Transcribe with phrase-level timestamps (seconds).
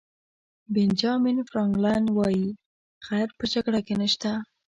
[0.73, 2.47] بنجامین فرانکلن وایي
[3.05, 4.31] خیر په جګړه کې نشته.